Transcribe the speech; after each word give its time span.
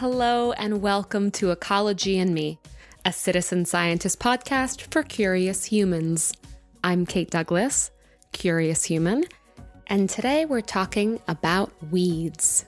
Hello, 0.00 0.52
and 0.52 0.80
welcome 0.80 1.30
to 1.32 1.50
Ecology 1.50 2.18
and 2.18 2.32
Me, 2.32 2.58
a 3.04 3.12
citizen 3.12 3.66
scientist 3.66 4.18
podcast 4.18 4.90
for 4.90 5.02
curious 5.02 5.66
humans. 5.66 6.32
I'm 6.82 7.04
Kate 7.04 7.28
Douglas, 7.28 7.90
curious 8.32 8.82
human, 8.84 9.26
and 9.88 10.08
today 10.08 10.46
we're 10.46 10.62
talking 10.62 11.20
about 11.28 11.70
weeds. 11.90 12.64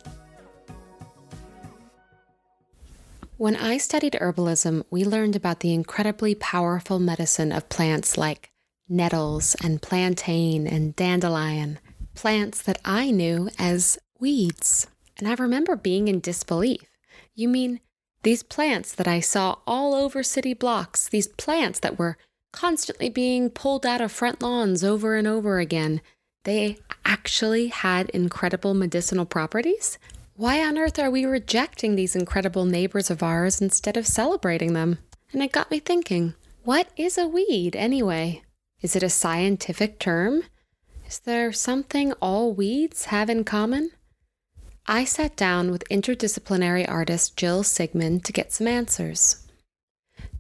When 3.39 3.57
I 3.57 3.79
studied 3.79 4.13
herbalism, 4.13 4.85
we 4.91 5.07
learned 5.07 5.35
about 5.35 5.61
the 5.61 5.73
incredibly 5.73 6.35
powerful 6.35 6.99
medicine 6.99 7.51
of 7.51 7.71
plants 7.71 8.19
like 8.19 8.51
nettles 8.91 9.57
and 9.65 9.81
plantain 9.81 10.67
and 10.67 10.95
dandelion, 10.97 11.79
plants 12.15 12.61
that 12.61 12.79
I 12.85 13.11
knew 13.11 13.49
as 13.59 13.97
weeds. 14.21 14.87
And 15.17 15.27
I 15.27 15.33
remember 15.33 15.77
being 15.77 16.09
in 16.09 16.21
disbelief. 16.21 16.92
You 17.35 17.49
mean 17.49 17.81
these 18.23 18.43
plants 18.43 18.93
that 18.93 19.09
I 19.09 19.21
saw 19.21 19.57
all 19.67 19.95
over 19.95 20.23
city 20.23 20.55
blocks, 20.55 21.09
these 21.09 21.27
plants 21.27 21.81
that 21.81 21.99
were 21.99 22.17
constantly 22.53 23.09
being 23.09 23.51
pulled 23.51 23.87
out 23.87 24.01
of 24.01 24.13
front 24.13 24.43
lawns 24.43 24.85
over 24.85 25.17
and 25.17 25.27
over 25.27 25.59
again, 25.59 26.01
they 26.45 26.79
actually 27.05 27.69
had 27.69 28.11
incredible 28.11 28.75
medicinal 28.75 29.25
properties? 29.25 29.99
Why 30.37 30.65
on 30.65 30.79
earth 30.79 30.99
are 30.99 31.11
we 31.11 31.25
rejecting 31.25 31.95
these 31.95 32.17
incredible 32.17 32.65
neighbors 32.65 33.11
of 33.11 33.23
ours 33.23 33.61
instead 33.61 33.97
of 33.97 34.07
celebrating 34.07 34.73
them? 34.73 34.99
And 35.33 35.43
it 35.43 35.53
got 35.53 35.71
me 35.71 35.79
thinking 35.79 36.35
what 36.65 36.89
is 36.97 37.19
a 37.19 37.27
weed 37.27 37.75
anyway? 37.75 38.43
Is 38.83 38.95
it 38.95 39.03
a 39.03 39.11
scientific 39.11 39.99
term? 39.99 40.45
Is 41.07 41.19
there 41.21 41.53
something 41.53 42.13
all 42.15 42.53
weeds 42.53 43.07
have 43.07 43.29
in 43.29 43.45
common? 43.45 43.91
I 44.87 45.05
sat 45.05 45.37
down 45.37 45.71
with 45.71 45.89
interdisciplinary 45.91 46.89
artist 46.89 47.37
Jill 47.37 47.63
Sigmund 47.63 48.25
to 48.25 48.33
get 48.33 48.53
some 48.53 48.67
answers. 48.67 49.47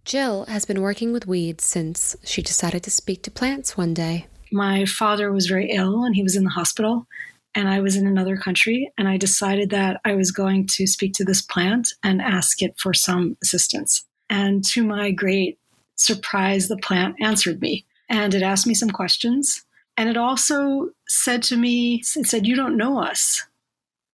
Jill 0.04 0.46
has 0.46 0.64
been 0.64 0.82
working 0.82 1.12
with 1.12 1.28
weeds 1.28 1.64
since 1.64 2.16
she 2.24 2.42
decided 2.42 2.82
to 2.82 2.90
speak 2.90 3.22
to 3.22 3.30
plants 3.30 3.76
one 3.76 3.94
day. 3.94 4.26
My 4.50 4.84
father 4.84 5.32
was 5.32 5.46
very 5.46 5.70
ill 5.70 6.02
and 6.02 6.16
he 6.16 6.24
was 6.24 6.34
in 6.34 6.42
the 6.42 6.50
hospital, 6.50 7.06
and 7.54 7.68
I 7.68 7.80
was 7.80 7.94
in 7.94 8.04
another 8.06 8.36
country. 8.36 8.92
And 8.98 9.06
I 9.06 9.16
decided 9.16 9.70
that 9.70 10.00
I 10.04 10.14
was 10.14 10.32
going 10.32 10.66
to 10.68 10.88
speak 10.88 11.12
to 11.14 11.24
this 11.24 11.40
plant 11.40 11.94
and 12.02 12.20
ask 12.20 12.62
it 12.62 12.74
for 12.78 12.92
some 12.92 13.36
assistance. 13.42 14.04
And 14.28 14.64
to 14.66 14.82
my 14.82 15.12
great 15.12 15.58
surprise, 15.94 16.66
the 16.66 16.78
plant 16.78 17.14
answered 17.20 17.60
me 17.60 17.84
and 18.08 18.34
it 18.34 18.42
asked 18.42 18.66
me 18.66 18.74
some 18.74 18.90
questions. 18.90 19.62
And 19.96 20.08
it 20.08 20.16
also 20.16 20.90
said 21.06 21.44
to 21.44 21.56
me, 21.56 22.02
it 22.16 22.26
said, 22.26 22.46
You 22.46 22.56
don't 22.56 22.76
know 22.76 22.98
us. 22.98 23.44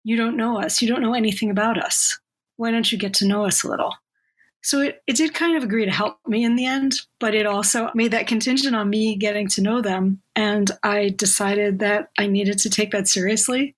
You 0.06 0.16
don't 0.16 0.36
know 0.36 0.62
us. 0.62 0.80
You 0.80 0.86
don't 0.86 1.02
know 1.02 1.14
anything 1.14 1.50
about 1.50 1.82
us. 1.82 2.16
Why 2.58 2.70
don't 2.70 2.92
you 2.92 2.96
get 2.96 3.12
to 3.14 3.26
know 3.26 3.44
us 3.44 3.64
a 3.64 3.68
little? 3.68 3.92
So 4.62 4.80
it, 4.80 5.02
it 5.08 5.16
did 5.16 5.34
kind 5.34 5.56
of 5.56 5.64
agree 5.64 5.84
to 5.84 5.90
help 5.90 6.18
me 6.28 6.44
in 6.44 6.54
the 6.54 6.64
end, 6.64 6.94
but 7.18 7.34
it 7.34 7.44
also 7.44 7.90
made 7.92 8.12
that 8.12 8.28
contingent 8.28 8.76
on 8.76 8.88
me 8.88 9.16
getting 9.16 9.48
to 9.48 9.62
know 9.62 9.82
them. 9.82 10.22
And 10.36 10.70
I 10.84 11.08
decided 11.08 11.80
that 11.80 12.10
I 12.20 12.28
needed 12.28 12.60
to 12.60 12.70
take 12.70 12.92
that 12.92 13.08
seriously. 13.08 13.74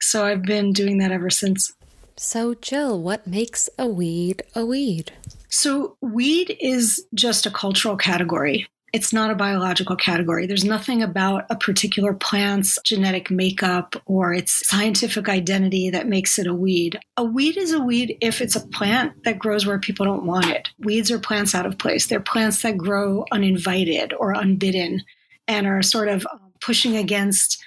So 0.00 0.24
I've 0.24 0.42
been 0.42 0.72
doing 0.72 0.98
that 0.98 1.12
ever 1.12 1.30
since. 1.30 1.72
So, 2.16 2.54
Jill, 2.54 3.00
what 3.00 3.28
makes 3.28 3.70
a 3.78 3.86
weed 3.86 4.42
a 4.56 4.66
weed? 4.66 5.12
So, 5.48 5.96
weed 6.00 6.56
is 6.60 7.06
just 7.14 7.46
a 7.46 7.52
cultural 7.52 7.96
category. 7.96 8.66
It's 8.92 9.12
not 9.12 9.30
a 9.30 9.34
biological 9.34 9.96
category. 9.96 10.46
There's 10.46 10.64
nothing 10.64 11.02
about 11.02 11.44
a 11.50 11.56
particular 11.56 12.14
plant's 12.14 12.78
genetic 12.84 13.30
makeup 13.30 13.94
or 14.06 14.32
its 14.32 14.66
scientific 14.66 15.28
identity 15.28 15.90
that 15.90 16.08
makes 16.08 16.38
it 16.38 16.46
a 16.46 16.54
weed. 16.54 16.98
A 17.16 17.24
weed 17.24 17.56
is 17.56 17.72
a 17.72 17.80
weed 17.80 18.16
if 18.20 18.40
it's 18.40 18.56
a 18.56 18.66
plant 18.68 19.12
that 19.24 19.38
grows 19.38 19.66
where 19.66 19.78
people 19.78 20.06
don't 20.06 20.26
want 20.26 20.46
it. 20.46 20.68
Weeds 20.78 21.10
are 21.10 21.18
plants 21.18 21.54
out 21.54 21.66
of 21.66 21.78
place. 21.78 22.06
They're 22.06 22.20
plants 22.20 22.62
that 22.62 22.78
grow 22.78 23.24
uninvited 23.30 24.14
or 24.14 24.32
unbidden 24.32 25.04
and 25.46 25.66
are 25.66 25.82
sort 25.82 26.08
of 26.08 26.26
pushing 26.60 26.96
against 26.96 27.62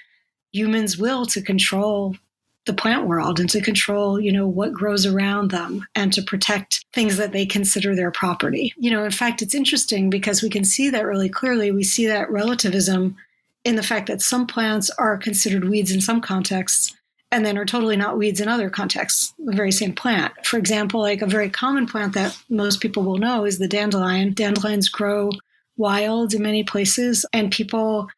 humans' 0.52 0.98
will 0.98 1.24
to 1.26 1.40
control 1.40 2.16
the 2.64 2.72
plant 2.72 3.06
world 3.06 3.40
and 3.40 3.50
to 3.50 3.60
control, 3.60 4.20
you 4.20 4.32
know, 4.32 4.46
what 4.46 4.72
grows 4.72 5.04
around 5.04 5.50
them 5.50 5.84
and 5.94 6.12
to 6.12 6.22
protect 6.22 6.84
things 6.92 7.16
that 7.16 7.32
they 7.32 7.44
consider 7.44 7.94
their 7.94 8.10
property. 8.10 8.72
You 8.76 8.90
know, 8.90 9.04
in 9.04 9.10
fact, 9.10 9.42
it's 9.42 9.54
interesting 9.54 10.10
because 10.10 10.42
we 10.42 10.50
can 10.50 10.64
see 10.64 10.88
that 10.90 11.06
really 11.06 11.28
clearly. 11.28 11.72
We 11.72 11.82
see 11.82 12.06
that 12.06 12.30
relativism 12.30 13.16
in 13.64 13.76
the 13.76 13.82
fact 13.82 14.06
that 14.06 14.22
some 14.22 14.46
plants 14.46 14.90
are 14.90 15.16
considered 15.16 15.68
weeds 15.68 15.90
in 15.90 16.00
some 16.00 16.20
contexts 16.20 16.94
and 17.32 17.46
then 17.46 17.56
are 17.56 17.64
totally 17.64 17.96
not 17.96 18.18
weeds 18.18 18.40
in 18.40 18.48
other 18.48 18.68
contexts, 18.68 19.32
the 19.38 19.56
very 19.56 19.72
same 19.72 19.94
plant. 19.94 20.32
For 20.44 20.58
example, 20.58 21.00
like 21.00 21.22
a 21.22 21.26
very 21.26 21.48
common 21.48 21.86
plant 21.86 22.12
that 22.14 22.36
most 22.50 22.80
people 22.80 23.02
will 23.02 23.18
know 23.18 23.44
is 23.44 23.58
the 23.58 23.66
dandelion. 23.66 24.34
Dandelions 24.34 24.88
grow 24.88 25.30
wild 25.78 26.34
in 26.34 26.42
many 26.42 26.62
places, 26.62 27.24
and 27.32 27.50
people 27.50 28.08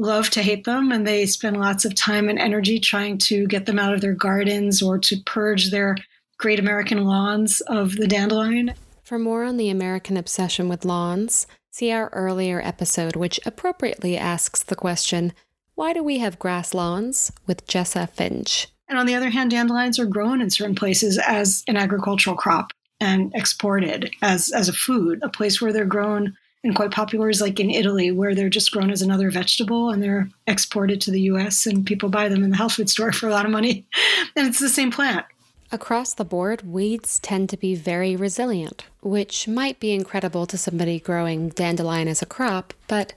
love 0.00 0.30
to 0.30 0.42
hate 0.42 0.64
them 0.64 0.90
and 0.90 1.06
they 1.06 1.26
spend 1.26 1.58
lots 1.58 1.84
of 1.84 1.94
time 1.94 2.28
and 2.28 2.38
energy 2.38 2.80
trying 2.80 3.18
to 3.18 3.46
get 3.46 3.66
them 3.66 3.78
out 3.78 3.92
of 3.92 4.00
their 4.00 4.14
gardens 4.14 4.82
or 4.82 4.98
to 4.98 5.16
purge 5.26 5.70
their 5.70 5.94
great 6.38 6.58
American 6.58 7.04
lawns 7.04 7.60
of 7.62 7.96
the 7.96 8.06
dandelion. 8.06 8.72
For 9.04 9.18
more 9.18 9.44
on 9.44 9.58
the 9.58 9.68
American 9.68 10.16
obsession 10.16 10.68
with 10.70 10.86
lawns, 10.86 11.46
see 11.70 11.92
our 11.92 12.08
earlier 12.14 12.62
episode, 12.64 13.14
which 13.14 13.38
appropriately 13.44 14.16
asks 14.16 14.62
the 14.62 14.74
question 14.74 15.34
Why 15.74 15.92
do 15.92 16.02
we 16.02 16.18
have 16.18 16.38
grass 16.38 16.72
lawns? 16.72 17.30
with 17.46 17.66
Jessa 17.66 18.08
Finch. 18.08 18.68
And 18.88 18.98
on 18.98 19.06
the 19.06 19.14
other 19.14 19.30
hand, 19.30 19.50
dandelions 19.50 19.98
are 19.98 20.06
grown 20.06 20.40
in 20.40 20.48
certain 20.48 20.74
places 20.74 21.18
as 21.18 21.62
an 21.68 21.76
agricultural 21.76 22.36
crop 22.36 22.72
and 23.00 23.32
exported 23.34 24.10
as, 24.22 24.50
as 24.50 24.68
a 24.68 24.72
food, 24.72 25.20
a 25.22 25.28
place 25.28 25.60
where 25.60 25.72
they're 25.72 25.84
grown 25.84 26.36
and 26.62 26.76
quite 26.76 26.90
popular 26.90 27.30
is 27.30 27.40
like 27.40 27.58
in 27.58 27.70
Italy, 27.70 28.10
where 28.10 28.34
they're 28.34 28.50
just 28.50 28.70
grown 28.70 28.90
as 28.90 29.02
another 29.02 29.30
vegetable 29.30 29.90
and 29.90 30.02
they're 30.02 30.28
exported 30.46 31.00
to 31.00 31.10
the 31.10 31.22
US 31.22 31.66
and 31.66 31.86
people 31.86 32.08
buy 32.08 32.28
them 32.28 32.44
in 32.44 32.50
the 32.50 32.56
health 32.56 32.74
food 32.74 32.90
store 32.90 33.12
for 33.12 33.28
a 33.28 33.30
lot 33.30 33.46
of 33.46 33.50
money. 33.50 33.86
and 34.36 34.46
it's 34.46 34.60
the 34.60 34.68
same 34.68 34.90
plant. 34.90 35.24
Across 35.72 36.14
the 36.14 36.24
board, 36.24 36.62
weeds 36.62 37.20
tend 37.20 37.48
to 37.50 37.56
be 37.56 37.76
very 37.76 38.16
resilient, 38.16 38.84
which 39.02 39.46
might 39.46 39.78
be 39.78 39.92
incredible 39.92 40.44
to 40.46 40.58
somebody 40.58 40.98
growing 40.98 41.50
dandelion 41.50 42.08
as 42.08 42.20
a 42.20 42.26
crop, 42.26 42.74
but 42.88 43.14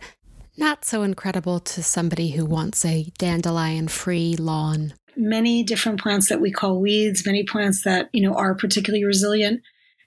not 0.55 0.85
so 0.85 1.01
incredible 1.01 1.59
to 1.59 1.81
somebody 1.81 2.31
who 2.31 2.45
wants 2.45 2.85
a 2.85 3.11
dandelion 3.17 3.87
free 3.87 4.35
lawn. 4.35 4.93
Many 5.15 5.63
different 5.63 5.99
plants 5.99 6.29
that 6.29 6.41
we 6.41 6.51
call 6.51 6.79
weeds, 6.79 7.25
many 7.25 7.43
plants 7.43 7.83
that, 7.83 8.09
you 8.13 8.21
know, 8.21 8.35
are 8.35 8.53
particularly 8.53 9.03
resilient 9.03 9.61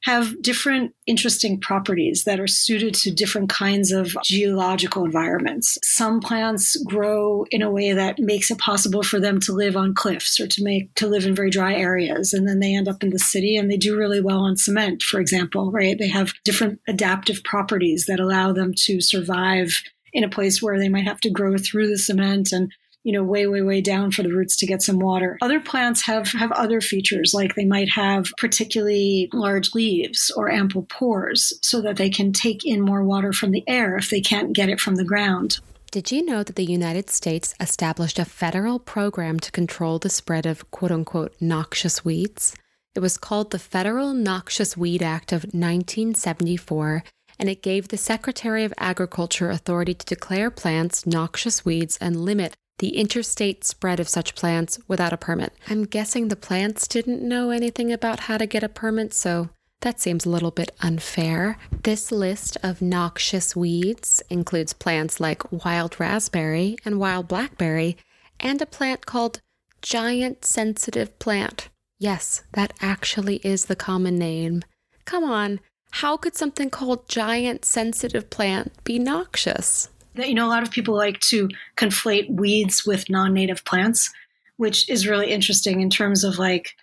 have 0.04 0.40
different 0.42 0.94
interesting 1.06 1.60
properties 1.60 2.24
that 2.24 2.40
are 2.40 2.46
suited 2.46 2.94
to 2.94 3.10
different 3.10 3.48
kinds 3.48 3.92
of 3.92 4.16
geological 4.24 5.04
environments. 5.04 5.78
Some 5.82 6.20
plants 6.20 6.76
grow 6.84 7.44
in 7.50 7.62
a 7.62 7.70
way 7.70 7.92
that 7.92 8.18
makes 8.18 8.50
it 8.50 8.58
possible 8.58 9.02
for 9.02 9.18
them 9.20 9.40
to 9.40 9.52
live 9.52 9.76
on 9.76 9.94
cliffs 9.94 10.38
or 10.38 10.46
to 10.46 10.62
make 10.62 10.94
to 10.94 11.06
live 11.06 11.26
in 11.26 11.34
very 11.34 11.50
dry 11.50 11.74
areas 11.74 12.32
and 12.32 12.48
then 12.48 12.60
they 12.60 12.74
end 12.74 12.88
up 12.88 13.02
in 13.02 13.10
the 13.10 13.18
city 13.18 13.56
and 13.56 13.70
they 13.70 13.76
do 13.76 13.96
really 13.96 14.20
well 14.20 14.40
on 14.40 14.56
cement 14.56 15.02
for 15.02 15.20
example, 15.20 15.70
right? 15.70 15.98
They 15.98 16.08
have 16.08 16.34
different 16.44 16.80
adaptive 16.88 17.42
properties 17.44 18.06
that 18.06 18.20
allow 18.20 18.52
them 18.52 18.72
to 18.78 19.00
survive 19.00 19.82
in 20.12 20.24
a 20.24 20.28
place 20.28 20.62
where 20.62 20.78
they 20.78 20.88
might 20.88 21.04
have 21.04 21.20
to 21.20 21.30
grow 21.30 21.56
through 21.58 21.88
the 21.88 21.98
cement 21.98 22.52
and 22.52 22.72
you 23.06 23.12
know, 23.12 23.22
way, 23.22 23.46
way, 23.46 23.62
way 23.62 23.80
down 23.80 24.10
for 24.10 24.24
the 24.24 24.32
roots 24.32 24.56
to 24.56 24.66
get 24.66 24.82
some 24.82 24.98
water. 24.98 25.38
Other 25.40 25.60
plants 25.60 26.02
have, 26.02 26.26
have 26.32 26.50
other 26.50 26.80
features, 26.80 27.32
like 27.32 27.54
they 27.54 27.64
might 27.64 27.88
have 27.90 28.32
particularly 28.36 29.30
large 29.32 29.76
leaves 29.76 30.32
or 30.32 30.50
ample 30.50 30.82
pores 30.82 31.52
so 31.62 31.80
that 31.82 31.98
they 31.98 32.10
can 32.10 32.32
take 32.32 32.66
in 32.66 32.80
more 32.80 33.04
water 33.04 33.32
from 33.32 33.52
the 33.52 33.62
air 33.68 33.96
if 33.96 34.10
they 34.10 34.20
can't 34.20 34.52
get 34.52 34.68
it 34.68 34.80
from 34.80 34.96
the 34.96 35.04
ground. 35.04 35.60
Did 35.92 36.10
you 36.10 36.24
know 36.24 36.42
that 36.42 36.56
the 36.56 36.64
United 36.64 37.08
States 37.08 37.54
established 37.60 38.18
a 38.18 38.24
federal 38.24 38.80
program 38.80 39.38
to 39.38 39.52
control 39.52 40.00
the 40.00 40.10
spread 40.10 40.44
of 40.44 40.68
quote 40.72 40.90
unquote 40.90 41.32
noxious 41.40 42.04
weeds? 42.04 42.56
It 42.96 43.00
was 43.00 43.18
called 43.18 43.52
the 43.52 43.60
Federal 43.60 44.14
Noxious 44.14 44.76
Weed 44.76 45.00
Act 45.00 45.30
of 45.30 45.44
1974, 45.44 47.04
and 47.38 47.48
it 47.48 47.62
gave 47.62 47.86
the 47.86 47.96
Secretary 47.96 48.64
of 48.64 48.74
Agriculture 48.78 49.48
authority 49.48 49.94
to 49.94 50.06
declare 50.06 50.50
plants 50.50 51.06
noxious 51.06 51.64
weeds 51.64 51.96
and 52.00 52.24
limit 52.24 52.56
the 52.78 52.96
interstate 52.96 53.64
spread 53.64 54.00
of 54.00 54.08
such 54.08 54.34
plants 54.34 54.78
without 54.86 55.12
a 55.12 55.16
permit. 55.16 55.52
I'm 55.68 55.84
guessing 55.84 56.28
the 56.28 56.36
plants 56.36 56.86
didn't 56.86 57.26
know 57.26 57.50
anything 57.50 57.92
about 57.92 58.20
how 58.20 58.38
to 58.38 58.46
get 58.46 58.62
a 58.62 58.68
permit, 58.68 59.14
so 59.14 59.50
that 59.80 60.00
seems 60.00 60.24
a 60.24 60.30
little 60.30 60.50
bit 60.50 60.72
unfair. 60.80 61.58
This 61.82 62.10
list 62.10 62.56
of 62.62 62.82
noxious 62.82 63.54
weeds 63.54 64.22
includes 64.30 64.72
plants 64.72 65.20
like 65.20 65.52
wild 65.52 65.98
raspberry 66.00 66.76
and 66.84 66.98
wild 66.98 67.28
blackberry, 67.28 67.96
and 68.40 68.60
a 68.60 68.66
plant 68.66 69.06
called 69.06 69.40
giant 69.82 70.44
sensitive 70.44 71.18
plant. 71.18 71.68
Yes, 71.98 72.42
that 72.52 72.72
actually 72.80 73.36
is 73.36 73.66
the 73.66 73.76
common 73.76 74.18
name. 74.18 74.62
Come 75.04 75.24
on, 75.24 75.60
how 75.92 76.16
could 76.16 76.36
something 76.36 76.68
called 76.68 77.08
giant 77.08 77.64
sensitive 77.64 78.28
plant 78.28 78.72
be 78.84 78.98
noxious? 78.98 79.88
You 80.18 80.34
know, 80.34 80.46
a 80.46 80.50
lot 80.50 80.62
of 80.62 80.70
people 80.70 80.94
like 80.94 81.20
to 81.20 81.48
conflate 81.76 82.30
weeds 82.30 82.84
with 82.86 83.10
non 83.10 83.32
native 83.32 83.64
plants, 83.64 84.10
which 84.56 84.88
is 84.88 85.06
really 85.06 85.30
interesting 85.30 85.80
in 85.80 85.90
terms 85.90 86.24
of 86.24 86.38
like, 86.38 86.74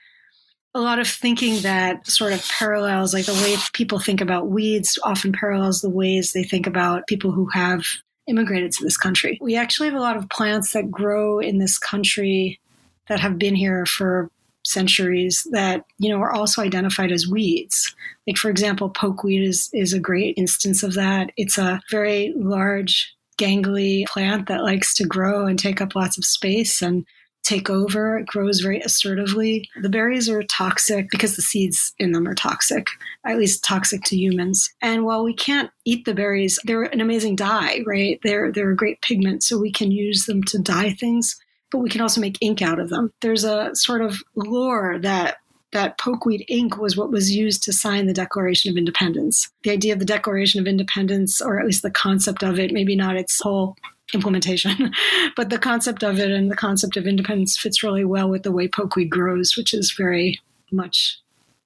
a 0.75 0.81
lot 0.81 0.99
of 0.99 1.07
thinking 1.07 1.61
that 1.61 2.07
sort 2.07 2.33
of 2.33 2.47
parallels, 2.49 3.13
like 3.13 3.25
the 3.25 3.33
way 3.33 3.55
people 3.73 3.99
think 3.99 4.21
about 4.21 4.49
weeds 4.49 4.97
often 5.03 5.31
parallels 5.31 5.81
the 5.81 5.89
ways 5.89 6.33
they 6.33 6.43
think 6.43 6.65
about 6.65 7.05
people 7.05 7.31
who 7.31 7.47
have 7.53 7.85
immigrated 8.27 8.71
to 8.71 8.83
this 8.83 8.97
country. 8.97 9.37
We 9.41 9.55
actually 9.55 9.89
have 9.89 9.97
a 9.97 10.01
lot 10.01 10.17
of 10.17 10.29
plants 10.29 10.73
that 10.73 10.89
grow 10.89 11.39
in 11.39 11.59
this 11.59 11.77
country 11.77 12.59
that 13.07 13.19
have 13.19 13.37
been 13.37 13.55
here 13.55 13.85
for 13.85 14.31
centuries 14.65 15.45
that 15.51 15.83
you 15.99 16.09
know 16.09 16.21
are 16.21 16.31
also 16.31 16.61
identified 16.61 17.11
as 17.11 17.27
weeds 17.27 17.93
like 18.25 18.37
for 18.37 18.49
example 18.49 18.89
pokeweed 18.89 19.45
is 19.45 19.69
is 19.73 19.91
a 19.91 19.99
great 19.99 20.37
instance 20.37 20.83
of 20.83 20.93
that 20.93 21.31
it's 21.35 21.57
a 21.57 21.81
very 21.91 22.33
large 22.37 23.13
gangly 23.37 24.05
plant 24.07 24.47
that 24.47 24.63
likes 24.63 24.93
to 24.95 25.05
grow 25.05 25.45
and 25.45 25.57
take 25.57 25.81
up 25.81 25.95
lots 25.95 26.17
of 26.17 26.25
space 26.25 26.81
and 26.81 27.05
take 27.43 27.69
over. 27.69 28.17
It 28.17 28.25
grows 28.25 28.61
very 28.61 28.79
assertively. 28.79 29.69
The 29.81 29.89
berries 29.89 30.29
are 30.29 30.43
toxic 30.43 31.09
because 31.11 31.35
the 31.35 31.41
seeds 31.41 31.93
in 31.99 32.13
them 32.13 32.27
are 32.27 32.33
toxic, 32.33 32.87
at 33.25 33.37
least 33.37 33.63
toxic 33.63 34.03
to 34.05 34.17
humans. 34.17 34.73
And 34.81 35.03
while 35.03 35.23
we 35.23 35.33
can't 35.33 35.69
eat 35.85 36.05
the 36.05 36.13
berries, 36.13 36.57
they're 36.63 36.83
an 36.83 37.01
amazing 37.01 37.35
dye, 37.35 37.81
right? 37.85 38.19
They're 38.23 38.51
they're 38.51 38.71
a 38.71 38.75
great 38.75 39.01
pigment, 39.01 39.43
so 39.43 39.57
we 39.57 39.71
can 39.71 39.91
use 39.91 40.25
them 40.25 40.41
to 40.43 40.59
dye 40.59 40.93
things, 40.93 41.35
but 41.69 41.79
we 41.79 41.89
can 41.89 42.01
also 42.01 42.21
make 42.21 42.37
ink 42.41 42.61
out 42.61 42.79
of 42.79 42.89
them. 42.89 43.11
There's 43.21 43.43
a 43.43 43.75
sort 43.75 44.01
of 44.01 44.23
lore 44.35 44.99
that 44.99 45.37
that 45.73 45.97
pokeweed 45.97 46.45
ink 46.47 46.77
was 46.77 46.97
what 46.97 47.11
was 47.11 47.31
used 47.31 47.63
to 47.63 47.73
sign 47.73 48.07
the 48.07 48.13
Declaration 48.13 48.71
of 48.71 48.77
Independence. 48.77 49.49
The 49.63 49.71
idea 49.71 49.93
of 49.93 49.99
the 49.99 50.05
Declaration 50.05 50.59
of 50.59 50.67
Independence, 50.67 51.41
or 51.41 51.59
at 51.59 51.65
least 51.65 51.81
the 51.81 51.91
concept 51.91 52.43
of 52.43 52.59
it, 52.59 52.71
maybe 52.71 52.95
not 52.95 53.15
its 53.15 53.41
whole 53.41 53.75
implementation. 54.13 54.91
but 55.35 55.49
the 55.49 55.57
concept 55.57 56.03
of 56.03 56.19
it 56.19 56.31
and 56.31 56.49
the 56.49 56.55
concept 56.55 56.97
of 56.97 57.07
independence 57.07 57.57
fits 57.57 57.83
really 57.83 58.05
well 58.05 58.29
with 58.29 58.43
the 58.43 58.51
way 58.51 58.67
pokeweed 58.67 59.09
grows, 59.09 59.55
which 59.57 59.73
is 59.73 59.91
very 59.91 60.39
much 60.71 61.19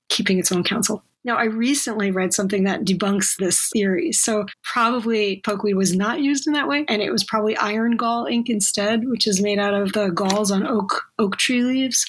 keeping 0.10 0.40
its 0.40 0.52
own 0.52 0.64
counsel. 0.64 1.04
Now, 1.24 1.36
I 1.36 1.46
recently 1.46 2.10
read 2.10 2.34
something 2.34 2.64
that 2.64 2.86
debunks 2.86 3.36
this 3.38 3.70
theory. 3.74 4.14
So, 4.14 4.46
probably 4.64 5.42
pokeweed 5.46 5.76
was 5.76 5.94
not 5.94 6.22
used 6.22 6.48
in 6.48 6.54
that 6.54 6.70
way, 6.70 6.86
and 6.88 7.02
it 7.02 7.12
was 7.12 7.26
probably 7.26 7.58
iron 7.58 7.98
gall 7.98 8.28
ink 8.28 8.50
instead, 8.50 9.06
which 9.10 9.28
is 9.28 9.42
made 9.42 9.60
out 9.60 9.74
of 9.74 9.92
the 9.92 10.08
galls 10.10 10.52
on 10.52 10.66
oak 10.66 11.04
oak 11.20 11.36
tree 11.36 11.64
leaves. 11.64 12.06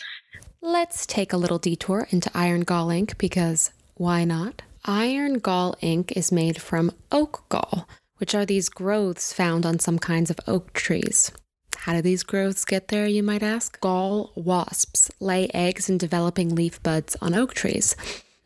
Let's 0.61 1.07
take 1.07 1.33
a 1.33 1.37
little 1.37 1.61
detour 1.61 2.09
into 2.11 2.33
iron 2.35 2.63
gall 2.63 2.91
ink 2.91 3.17
because 3.17 3.71
why 3.95 4.25
not? 4.25 4.63
Iron 4.85 5.35
gall 5.39 5.77
ink 5.81 6.13
is 6.17 6.33
made 6.33 6.61
from 6.61 6.91
oak 7.13 7.45
gall, 7.49 7.89
which 8.17 8.35
are 8.35 8.45
these 8.45 8.69
growths 8.69 9.33
found 9.33 9.65
on 9.65 9.79
some 9.79 10.01
kinds 10.01 10.31
of 10.31 10.41
oak 10.49 10.73
trees. 10.73 11.31
How 11.77 11.93
do 11.93 12.03
these 12.03 12.25
growths 12.25 12.65
get 12.65 12.89
there, 12.89 13.07
you 13.07 13.23
might 13.23 13.45
ask? 13.45 13.79
Gall 13.81 14.33
wasps 14.35 15.13
lay 15.21 15.49
eggs 15.55 15.89
in 15.89 15.97
developing 15.97 16.57
leaf 16.57 16.83
buds 16.83 17.17
on 17.23 17.35
oak 17.35 17.55
trees. 17.55 17.95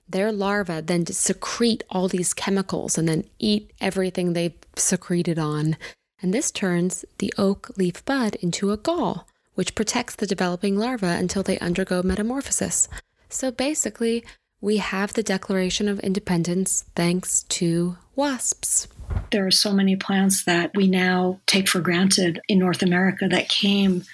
Their 0.07 0.31
larvae 0.31 0.83
then 0.83 1.07
secrete 1.07 1.83
all 1.89 2.09
these 2.09 2.35
chemicals 2.35 2.99
and 2.99 3.09
then 3.09 3.25
eat 3.39 3.73
everything 3.81 4.35
they've 4.35 4.59
secreted 4.77 5.39
on. 5.39 5.79
And 6.21 6.35
this 6.35 6.51
turns 6.51 7.07
the 7.17 7.33
oak 7.39 7.71
leaf 7.79 8.05
bud 8.05 8.35
into 8.37 8.71
a 8.71 8.77
gall, 8.77 9.27
which 9.55 9.75
protects 9.75 10.17
the 10.17 10.27
developing 10.27 10.79
larvae 10.79 11.07
until 11.07 11.43
they 11.43 11.59
undergo 11.59 12.03
metamorphosis. 12.03 12.89
So 13.29 13.51
basically, 13.51 14.25
we 14.61 14.77
have 14.77 15.13
the 15.13 15.23
Declaration 15.23 15.89
of 15.89 15.99
Independence 16.01 16.85
thanks 16.95 17.43
to 17.45 17.97
wasps. 18.15 18.89
There 19.31 19.47
are 19.47 19.51
so 19.51 19.73
many 19.73 19.97
plants 19.97 20.45
that 20.45 20.71
we 20.75 20.87
now 20.87 21.41
take 21.47 21.69
for 21.69 21.81
granted 21.81 22.41
in 22.49 22.59
North 22.59 22.83
America 22.83 23.27
that 23.29 23.49
came 23.49 24.05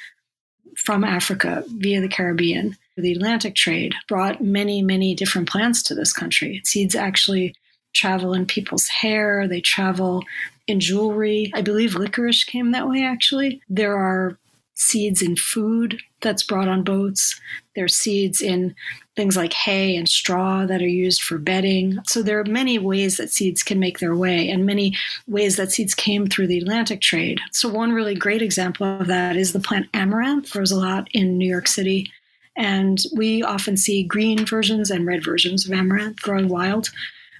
from 0.77 1.05
Africa 1.05 1.65
via 1.69 2.01
the 2.01 2.09
Caribbean. 2.09 2.77
The 2.97 3.13
Atlantic 3.13 3.55
trade 3.55 3.95
brought 4.09 4.43
many, 4.43 4.81
many 4.81 5.15
different 5.15 5.49
plants 5.49 5.83
to 5.85 5.95
this 5.95 6.13
country. 6.13 6.61
Seeds 6.65 6.95
actually 6.95 7.55
travel 7.93 8.33
in 8.33 8.47
people's 8.47 8.89
hair, 8.89 9.47
they 9.49 9.61
travel 9.61 10.23
in 10.67 10.81
jewelry. 10.81 11.51
I 11.55 11.63
believe 11.63 11.95
licorice 11.95 12.45
came 12.45 12.73
that 12.73 12.89
way, 12.89 13.03
actually. 13.03 13.61
There 13.69 13.97
are 13.97 14.39
seeds 14.79 15.23
in 15.23 15.35
food 15.35 16.01
that's 16.21 16.45
brought 16.45 16.69
on 16.69 16.85
boats. 16.85 17.39
There's 17.75 17.97
seeds 17.97 18.41
in 18.41 18.75
things 19.17 19.37
like 19.37 19.53
hay 19.53 19.97
and 19.97 20.09
straw 20.09 20.67
that 20.67 20.81
are 20.81 20.87
used 20.87 21.21
for 21.21 21.37
bedding. 21.37 21.99
So 22.07 22.23
there 22.23 22.39
are 22.39 22.45
many 22.45 22.79
ways 22.79 23.17
that 23.17 23.31
seeds 23.31 23.65
can 23.65 23.81
make 23.81 23.99
their 23.99 24.15
way 24.15 24.49
and 24.49 24.65
many 24.65 24.97
ways 25.27 25.57
that 25.57 25.73
seeds 25.73 25.95
came 25.95 26.29
through 26.29 26.47
the 26.47 26.59
Atlantic 26.59 27.01
trade. 27.01 27.41
So 27.51 27.69
one 27.69 27.93
really 27.93 28.15
great 28.15 28.41
example 28.41 28.87
of 29.01 29.09
that 29.09 29.37
is 29.37 29.53
the 29.53 29.61
plant 29.61 29.89
amaranth 29.95 30.53
grows 30.53 30.71
a 30.71 30.79
lot 30.79 31.09
in 31.13 31.37
New 31.37 31.49
York 31.49 31.67
City. 31.67 32.13
And 32.57 32.99
we 33.15 33.43
often 33.43 33.77
see 33.77 34.05
green 34.05 34.47
versions 34.47 34.91
and 34.93 35.07
red 35.07 35.25
versions 35.25 35.67
of 35.67 35.73
amaranth 35.73 36.23
growing 36.23 36.49
wild. 36.49 36.89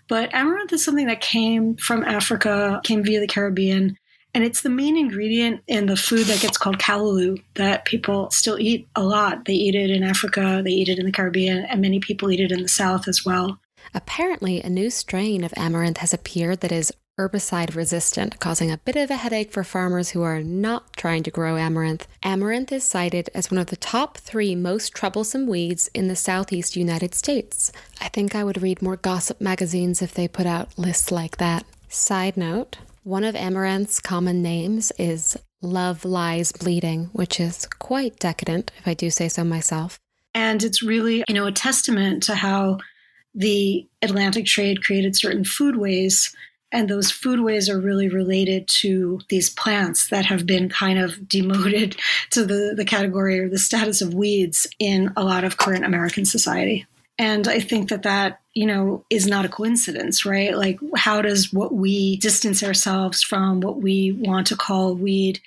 But 0.09 0.35
amaranth 0.35 0.73
is 0.73 0.85
something 0.85 1.07
that 1.07 1.21
came 1.21 1.77
from 1.77 2.03
Africa, 2.03 2.81
came 2.83 3.05
via 3.05 3.21
the 3.21 3.27
Caribbean, 3.29 3.97
and 4.35 4.45
it's 4.45 4.61
the 4.61 4.71
main 4.71 4.97
ingredient 4.97 5.63
in 5.67 5.87
the 5.87 5.97
food 5.97 6.27
that 6.27 6.41
gets 6.41 6.59
called 6.59 6.79
callaloo 6.79 7.43
that 7.55 7.85
people 7.85 8.31
still 8.31 8.59
eat 8.59 8.89
a 8.95 9.03
lot. 9.03 9.45
They 9.45 9.55
eat 9.55 9.75
it 9.75 9.91
in 9.91 10.03
Africa, 10.03 10.61
they 10.65 10.71
eat 10.71 10.89
it 10.89 10.99
in 10.99 11.07
the 11.07 11.13
Caribbean, 11.13 11.65
and 11.65 11.81
many 11.81 12.01
people 12.01 12.31
eat 12.31 12.41
it 12.41 12.53
in 12.53 12.63
the 12.63 12.69
South 12.69 13.09
as 13.09 13.25
well. 13.25 13.59
Apparently, 13.95 14.61
a 14.61 14.69
new 14.69 14.91
strain 14.91 15.45
of 15.45 15.55
amaranth 15.57 15.99
has 15.99 16.13
appeared 16.13 16.61
that 16.61 16.73
is 16.73 16.93
herbicide 17.19 17.75
resistant, 17.75 18.39
causing 18.39 18.71
a 18.71 18.79
bit 18.79 18.95
of 18.95 19.11
a 19.11 19.17
headache 19.17 19.51
for 19.51 19.65
farmers 19.65 20.11
who 20.11 20.23
are 20.23 20.41
not 20.41 20.97
trying 20.97 21.23
to 21.25 21.31
grow 21.31 21.57
amaranth. 21.57 22.07
Amaranth 22.23 22.71
is 22.71 22.85
cited 22.85 23.29
as 23.35 23.51
one 23.51 23.59
of 23.59 23.67
the 23.67 23.77
top 23.77 24.19
three 24.19 24.55
most 24.55 24.95
troublesome 24.95 25.47
weeds 25.47 25.91
in 25.95 26.07
the 26.07 26.15
southeast 26.15 26.77
United 26.77 27.15
States. 27.15 27.73
I 28.01 28.09
think 28.09 28.35
I 28.35 28.45
would 28.45 28.63
read 28.63 28.83
more 28.83 28.97
gossip 28.97 29.41
magazines 29.41 30.01
if 30.01 30.15
they 30.15 30.29
put 30.29 30.47
out 30.47 30.79
lists 30.79 31.11
like 31.11 31.39
that. 31.39 31.65
Side 31.89 32.37
note 32.37 32.77
one 33.03 33.25
of 33.25 33.35
Amaranth's 33.35 34.01
common 34.01 34.43
names 34.43 34.93
is 34.99 35.37
Love 35.61 36.05
Lies 36.05 36.53
Bleeding, 36.53 37.11
which 37.13 37.41
is 37.41 37.67
quite 37.67 38.19
decadent, 38.19 38.71
if 38.79 38.87
I 38.87 38.95
do 38.95 39.11
say 39.11 39.29
so 39.29 39.45
myself. 39.45 39.99
And 40.35 40.63
it's 40.63 40.83
really, 40.83 41.25
you 41.29 41.35
know, 41.35 41.47
a 41.47 41.53
testament 41.53 42.23
to 42.25 42.35
how 42.35 42.79
the 43.35 43.89
Atlantic 44.03 44.47
trade 44.47 44.85
created 44.85 45.17
certain 45.17 45.45
foodways 45.45 46.35
and 46.71 46.89
those 46.89 47.11
foodways 47.11 47.69
are 47.71 47.81
really 47.81 48.09
related 48.09 48.69
to 48.69 49.21
these 49.31 49.49
plants 49.49 50.09
that 50.09 50.27
have 50.27 50.47
been 50.47 50.69
kind 50.69 50.99
of 50.99 51.29
demoted 51.29 51.97
to 52.31 52.45
the, 52.45 52.75
the 52.77 52.85
category 52.85 53.41
or 53.41 53.49
the 53.49 53.59
status 53.59 54.03
of 54.03 54.15
weeds 54.15 54.67
in 54.79 55.13
a 55.17 55.25
lot 55.25 55.45
of 55.45 55.57
current 55.57 55.85
American 55.85 56.25
society. 56.25 56.87
And 57.19 57.49
I 57.49 57.59
think 57.59 57.89
that 57.89 58.05
that, 58.05 58.41
you 58.55 58.67
know, 58.67 59.05
is 59.11 59.27
not 59.27 59.45
a 59.45 59.49
coincidence, 59.49 60.25
right? 60.25 60.57
Like, 60.57 60.79
how 60.97 61.21
does 61.21 61.53
what 61.53 61.75
we 61.75 62.17
distance 62.19 62.63
ourselves 62.63 63.23
from, 63.23 63.61
what 63.61 63.83
we 63.83 64.13
want 64.13 64.47
to 64.49 64.57
call 64.57 64.95
weed, 64.95 65.41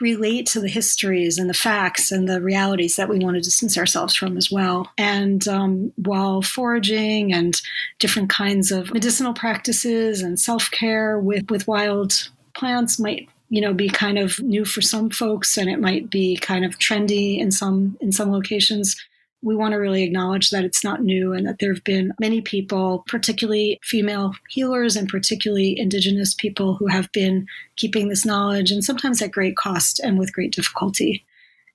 relate 0.00 0.46
to 0.46 0.60
the 0.60 0.68
histories 0.68 1.38
and 1.38 1.48
the 1.48 1.54
facts 1.54 2.12
and 2.12 2.28
the 2.28 2.40
realities 2.40 2.96
that 2.96 3.08
we 3.08 3.18
want 3.18 3.36
to 3.36 3.40
distance 3.40 3.76
ourselves 3.76 4.14
from 4.14 4.36
as 4.36 4.50
well. 4.50 4.90
And 4.96 5.46
um, 5.48 5.92
while 5.96 6.42
foraging 6.42 7.32
and 7.32 7.60
different 7.98 8.30
kinds 8.30 8.70
of 8.70 8.92
medicinal 8.92 9.34
practices 9.34 10.22
and 10.22 10.38
self 10.38 10.70
care 10.70 11.18
with, 11.18 11.50
with 11.50 11.66
wild 11.66 12.28
plants 12.54 12.98
might 12.98 13.28
you 13.50 13.60
know 13.60 13.72
be 13.72 13.88
kind 13.88 14.18
of 14.18 14.40
new 14.40 14.64
for 14.64 14.82
some 14.82 15.10
folks 15.10 15.56
and 15.56 15.70
it 15.70 15.80
might 15.80 16.10
be 16.10 16.36
kind 16.36 16.64
of 16.64 16.78
trendy 16.78 17.38
in 17.38 17.50
some 17.50 17.96
in 18.00 18.12
some 18.12 18.30
locations 18.30 18.96
we 19.42 19.54
want 19.54 19.72
to 19.72 19.78
really 19.78 20.02
acknowledge 20.02 20.50
that 20.50 20.64
it's 20.64 20.82
not 20.82 21.02
new 21.02 21.32
and 21.32 21.46
that 21.46 21.58
there 21.60 21.72
have 21.72 21.84
been 21.84 22.12
many 22.20 22.40
people, 22.40 23.04
particularly 23.06 23.78
female 23.82 24.32
healers 24.48 24.96
and 24.96 25.08
particularly 25.08 25.78
indigenous 25.78 26.34
people, 26.34 26.74
who 26.74 26.88
have 26.88 27.10
been 27.12 27.46
keeping 27.76 28.08
this 28.08 28.26
knowledge 28.26 28.70
and 28.70 28.84
sometimes 28.84 29.22
at 29.22 29.30
great 29.30 29.56
cost 29.56 30.00
and 30.00 30.18
with 30.18 30.32
great 30.32 30.52
difficulty. 30.52 31.24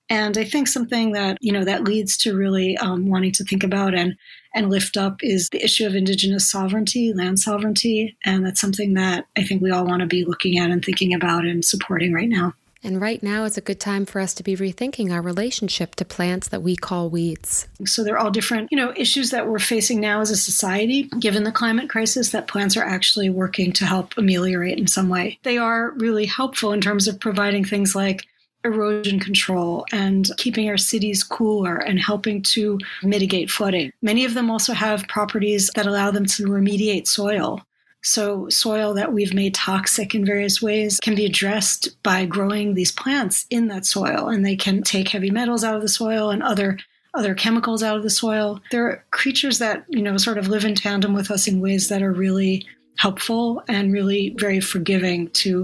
And 0.10 0.38
I 0.38 0.44
think 0.44 0.68
something 0.68 1.14
that 1.14 1.38
you 1.40 1.52
know 1.52 1.64
that 1.64 1.86
leads 1.86 2.18
to 2.18 2.36
really 2.36 2.78
um, 2.78 3.08
wanting 3.08 3.32
to 3.34 3.46
think 3.46 3.64
about 3.64 3.96
and 3.96 4.16
and 4.54 4.70
lift 4.70 4.98
up 4.98 5.24
is 5.24 5.50
the 5.50 5.64
issue 5.64 5.88
of 5.88 5.96
indigenous 5.96 6.52
sovereignty, 6.52 7.14
land 7.14 7.40
sovereignty, 7.40 8.18
and 8.26 8.46
that's 8.46 8.60
something 8.60 8.94
that 8.96 9.26
I 9.38 9.44
think 9.44 9.62
we 9.62 9.72
all 9.72 9.86
want 9.86 10.02
to 10.02 10.06
be 10.06 10.26
looking 10.26 10.60
at 10.60 10.70
and 10.70 10.84
thinking 10.84 11.14
about 11.14 11.46
and 11.46 11.64
supporting 11.64 12.14
right 12.14 12.30
now. 12.30 12.54
And 12.84 13.00
right 13.00 13.24
now 13.24 13.46
is 13.46 13.58
a 13.58 13.62
good 13.62 13.80
time 13.80 14.06
for 14.06 14.20
us 14.20 14.34
to 14.34 14.44
be 14.44 14.58
rethinking 14.58 15.12
our 15.12 15.22
relationship 15.22 15.96
to 15.96 16.06
plants 16.06 16.50
that 16.50 16.62
we 16.62 16.76
call 16.76 17.10
weeds. 17.10 17.68
So 17.86 18.04
they're 18.04 18.18
all 18.18 18.32
different, 18.32 18.70
you 18.72 18.78
know, 18.78 18.94
issues 18.98 19.32
that 19.32 19.48
we're 19.48 19.60
facing 19.60 20.02
now 20.02 20.20
as 20.20 20.32
a 20.32 20.36
society, 20.36 21.04
given 21.20 21.44
the 21.44 21.52
climate 21.52 21.90
crisis 21.90 22.32
that 22.32 22.48
plants 22.48 22.76
are 22.76 22.84
actually 22.84 23.30
working 23.30 23.72
to 23.74 23.86
help 23.86 24.18
ameliorate 24.18 24.78
in 24.78 24.88
some 24.88 25.08
way. 25.08 25.40
They 25.44 25.58
are 25.58 25.92
really 25.92 26.26
helpful 26.26 26.74
in 26.74 26.82
terms 26.82 27.08
of 27.08 27.20
providing 27.20 27.64
things 27.64 27.96
like 27.96 28.26
erosion 28.66 29.20
control 29.20 29.86
and 29.92 30.30
keeping 30.38 30.70
our 30.70 30.78
cities 30.78 31.24
cooler 31.24 31.76
and 31.76 32.00
helping 32.00 32.42
to 32.42 32.80
mitigate 33.02 33.52
flooding. 33.52 33.92
Many 34.02 34.26
of 34.26 34.34
them 34.34 34.50
also 34.50 34.74
have 34.74 35.08
properties 35.08 35.70
that 35.76 35.86
allow 35.86 36.12
them 36.12 36.26
to 36.28 36.48
remediate 36.48 37.08
soil. 37.08 37.62
So, 38.06 38.50
soil 38.50 38.94
that 38.96 39.14
we've 39.14 39.34
made 39.34 39.56
toxic 39.56 40.14
in 40.14 40.26
various 40.26 40.62
ways 40.62 41.00
can 41.00 41.16
be 41.16 41.26
addressed 41.26 42.02
by 42.04 42.26
growing 42.26 42.74
these 42.74 42.92
plants 42.92 43.46
in 43.50 43.70
that 43.70 43.86
soil, 43.86 44.28
and 44.28 44.46
they 44.46 44.58
can 44.58 44.84
take 44.84 45.08
heavy 45.08 45.32
metals 45.32 45.64
out 45.64 45.76
of 45.76 45.82
the 45.82 45.88
soil 45.88 46.30
and 46.30 46.44
other 46.44 46.78
other 47.14 47.34
chemicals 47.34 47.82
out 47.82 47.96
of 47.96 48.04
the 48.04 48.10
soil. 48.10 48.60
They're 48.72 49.06
creatures 49.12 49.60
that, 49.60 49.86
you 49.88 50.02
know, 50.02 50.18
sort 50.18 50.38
of 50.38 50.48
live 50.48 50.66
in 50.66 50.76
tandem 50.76 51.14
with 51.14 51.32
us 51.32 51.48
in 51.48 51.62
ways 51.62 51.88
that 51.90 52.02
are 52.02 52.12
really 52.12 52.66
helpful 52.98 53.64
and 53.68 53.94
really 53.94 54.36
very 54.38 54.60
forgiving 54.60 55.30
to 55.30 55.64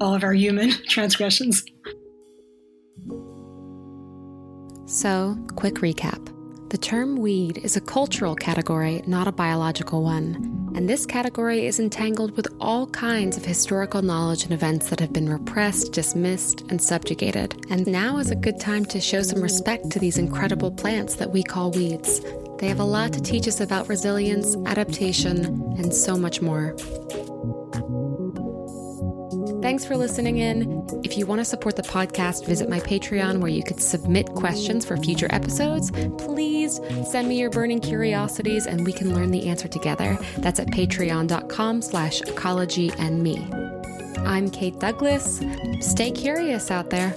all 0.00 0.14
of 0.14 0.22
our 0.22 0.34
human 0.34 0.70
transgressions. 0.88 1.64
So, 4.86 5.38
quick 5.56 5.76
recap. 5.76 6.28
The 6.70 6.78
term 6.78 7.16
weed 7.16 7.58
is 7.58 7.76
a 7.76 7.80
cultural 7.80 8.34
category, 8.34 9.02
not 9.06 9.26
a 9.26 9.32
biological 9.32 10.02
one, 10.02 10.59
and 10.74 10.88
this 10.88 11.06
category 11.06 11.66
is 11.66 11.80
entangled 11.80 12.36
with 12.36 12.46
all 12.60 12.86
kinds 12.88 13.36
of 13.36 13.44
historical 13.44 14.02
knowledge 14.02 14.44
and 14.44 14.52
events 14.52 14.90
that 14.90 15.00
have 15.00 15.12
been 15.12 15.28
repressed, 15.28 15.92
dismissed, 15.92 16.62
and 16.70 16.80
subjugated. 16.80 17.66
And 17.70 17.86
now 17.86 18.18
is 18.18 18.30
a 18.30 18.36
good 18.36 18.60
time 18.60 18.84
to 18.86 19.00
show 19.00 19.22
some 19.22 19.40
respect 19.40 19.90
to 19.90 19.98
these 19.98 20.18
incredible 20.18 20.70
plants 20.70 21.16
that 21.16 21.30
we 21.30 21.42
call 21.42 21.70
weeds. 21.70 22.20
They 22.58 22.68
have 22.68 22.80
a 22.80 22.84
lot 22.84 23.12
to 23.14 23.20
teach 23.20 23.48
us 23.48 23.60
about 23.60 23.88
resilience, 23.88 24.56
adaptation, 24.66 25.44
and 25.78 25.94
so 25.94 26.16
much 26.16 26.42
more. 26.42 26.76
Thanks 29.70 29.84
for 29.84 29.96
listening 29.96 30.38
in. 30.38 30.84
If 31.04 31.16
you 31.16 31.26
want 31.26 31.40
to 31.40 31.44
support 31.44 31.76
the 31.76 31.82
podcast, 31.82 32.44
visit 32.44 32.68
my 32.68 32.80
Patreon 32.80 33.38
where 33.38 33.52
you 33.52 33.62
could 33.62 33.80
submit 33.80 34.26
questions 34.26 34.84
for 34.84 34.96
future 34.96 35.28
episodes. 35.30 35.92
Please 36.18 36.80
send 37.08 37.28
me 37.28 37.38
your 37.38 37.50
burning 37.50 37.78
curiosities 37.78 38.66
and 38.66 38.84
we 38.84 38.92
can 38.92 39.14
learn 39.14 39.30
the 39.30 39.46
answer 39.46 39.68
together. 39.68 40.18
That's 40.38 40.58
at 40.58 40.66
patreon.com 40.66 41.82
slash 41.82 42.20
ecology 42.22 42.90
and 42.98 43.22
me. 43.22 43.48
I'm 44.26 44.50
Kate 44.50 44.76
Douglas. 44.80 45.40
Stay 45.80 46.10
curious 46.10 46.72
out 46.72 46.90
there. 46.90 47.10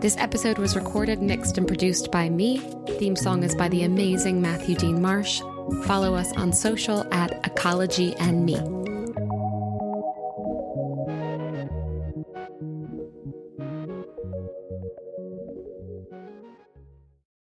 This 0.00 0.18
episode 0.18 0.58
was 0.58 0.76
recorded, 0.76 1.22
mixed, 1.22 1.56
and 1.56 1.66
produced 1.66 2.12
by 2.12 2.28
me. 2.28 2.58
Theme 2.98 3.16
song 3.16 3.42
is 3.42 3.54
by 3.54 3.70
the 3.70 3.84
amazing 3.84 4.42
Matthew 4.42 4.74
Dean 4.74 5.00
Marsh. 5.00 5.40
Follow 5.86 6.14
us 6.14 6.30
on 6.36 6.52
social 6.52 7.10
at 7.10 7.32
Ecology 7.46 8.14
and 8.16 8.44
Me. 8.44 8.79